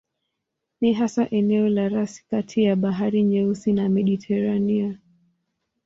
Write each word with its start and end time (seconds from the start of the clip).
Ni 0.81 0.93
hasa 0.93 1.29
eneo 1.29 1.69
la 1.69 1.89
rasi 1.89 2.23
kati 2.29 2.63
ya 2.63 2.75
Bahari 2.75 3.23
Nyeusi 3.23 3.73
na 3.73 3.89
Mediteranea. 3.89 4.97